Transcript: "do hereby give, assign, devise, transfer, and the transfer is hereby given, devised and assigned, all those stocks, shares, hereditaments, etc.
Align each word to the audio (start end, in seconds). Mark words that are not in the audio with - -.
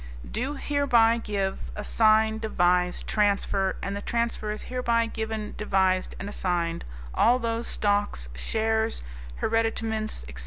"do 0.39 0.55
hereby 0.55 1.19
give, 1.19 1.59
assign, 1.75 2.39
devise, 2.39 3.03
transfer, 3.03 3.75
and 3.83 3.95
the 3.95 4.01
transfer 4.01 4.49
is 4.49 4.63
hereby 4.63 5.05
given, 5.05 5.53
devised 5.59 6.15
and 6.19 6.27
assigned, 6.27 6.83
all 7.13 7.37
those 7.37 7.67
stocks, 7.67 8.27
shares, 8.33 9.03
hereditaments, 9.41 10.23
etc. 10.27 10.39